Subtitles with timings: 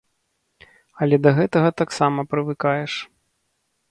[1.05, 2.93] Але да гэтага таксама прывыкаеш.